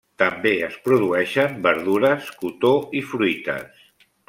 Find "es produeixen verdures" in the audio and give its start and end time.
0.67-2.33